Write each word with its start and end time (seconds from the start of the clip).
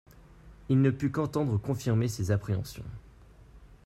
Il 0.69 0.81
ne 0.81 0.89
put 0.89 1.11
qu'entendre 1.11 1.57
confirmer 1.59 2.07
ses 2.07 2.31
appréhensions. 2.31 2.83